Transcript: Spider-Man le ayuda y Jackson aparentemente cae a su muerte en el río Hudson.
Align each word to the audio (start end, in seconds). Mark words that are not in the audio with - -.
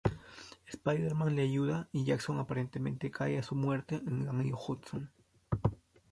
Spider-Man 0.65 1.35
le 1.35 1.43
ayuda 1.43 1.87
y 1.91 2.05
Jackson 2.05 2.39
aparentemente 2.39 3.11
cae 3.11 3.37
a 3.37 3.43
su 3.43 3.53
muerte 3.53 4.01
en 4.07 4.27
el 4.27 4.39
río 4.43 4.57
Hudson. 4.57 5.11